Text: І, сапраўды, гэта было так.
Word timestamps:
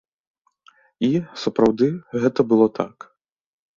І, 1.07 1.09
сапраўды, 1.43 1.91
гэта 2.25 2.39
было 2.55 2.67
так. 2.83 2.97